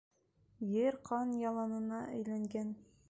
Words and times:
Ер 0.85 0.97
ҡан 1.09 1.35
яланына 1.41 2.01
әйләнгән. 2.17 2.75